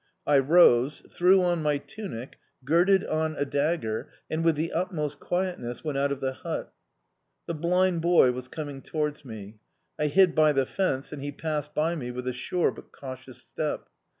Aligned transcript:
I 0.25 0.39
rose, 0.39 1.05
threw 1.13 1.43
on 1.43 1.61
my 1.61 1.77
tunic, 1.77 2.39
girded 2.65 3.05
on 3.05 3.35
a 3.37 3.45
dagger, 3.45 4.09
and 4.31 4.43
with 4.43 4.55
the 4.55 4.73
utmost 4.73 5.19
quietness 5.19 5.83
went 5.83 5.95
out 5.99 6.11
of 6.11 6.21
the 6.21 6.33
hut. 6.33 6.73
The 7.45 7.53
blind 7.53 8.01
boy 8.01 8.31
was 8.31 8.47
coming 8.47 8.81
towards 8.81 9.23
me. 9.23 9.59
I 9.99 10.07
hid 10.07 10.33
by 10.33 10.53
the 10.53 10.65
fence, 10.65 11.13
and 11.13 11.21
he 11.21 11.31
passed 11.31 11.75
by 11.75 11.93
me 11.93 12.09
with 12.09 12.27
a 12.27 12.33
sure 12.33 12.71
but 12.71 12.91
cautious 12.91 13.37
step. 13.43 13.89